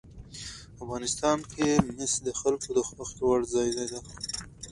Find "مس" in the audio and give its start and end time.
1.95-2.13